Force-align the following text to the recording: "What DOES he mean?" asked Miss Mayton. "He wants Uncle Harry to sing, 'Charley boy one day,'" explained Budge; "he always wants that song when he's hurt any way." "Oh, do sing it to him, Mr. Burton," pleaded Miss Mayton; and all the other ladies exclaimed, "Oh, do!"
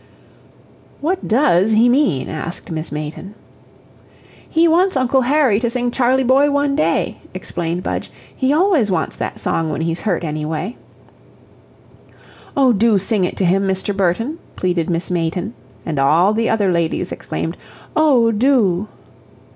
"What 0.99 1.27
DOES 1.27 1.73
he 1.73 1.87
mean?" 1.87 2.27
asked 2.27 2.71
Miss 2.71 2.91
Mayton. 2.91 3.35
"He 4.49 4.67
wants 4.67 4.97
Uncle 4.97 5.21
Harry 5.21 5.59
to 5.59 5.69
sing, 5.69 5.91
'Charley 5.91 6.23
boy 6.23 6.49
one 6.49 6.75
day,'" 6.75 7.19
explained 7.35 7.83
Budge; 7.83 8.09
"he 8.35 8.51
always 8.51 8.89
wants 8.89 9.15
that 9.17 9.37
song 9.39 9.69
when 9.69 9.81
he's 9.81 10.01
hurt 10.01 10.23
any 10.23 10.43
way." 10.43 10.75
"Oh, 12.57 12.73
do 12.73 12.97
sing 12.97 13.25
it 13.25 13.37
to 13.37 13.45
him, 13.45 13.67
Mr. 13.67 13.95
Burton," 13.95 14.39
pleaded 14.55 14.89
Miss 14.89 15.11
Mayton; 15.11 15.53
and 15.85 15.99
all 15.99 16.33
the 16.33 16.49
other 16.49 16.71
ladies 16.71 17.11
exclaimed, 17.11 17.55
"Oh, 17.95 18.31
do!" 18.31 18.87